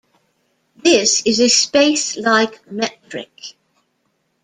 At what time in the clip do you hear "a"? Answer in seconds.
1.39-1.47